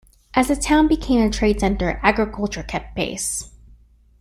As 0.33 0.47
the 0.47 0.55
town 0.55 0.87
became 0.87 1.21
a 1.21 1.29
trade 1.29 1.59
center, 1.59 1.99
agriculture 2.01 2.63
kept 2.63 2.95
pace. 2.95 3.51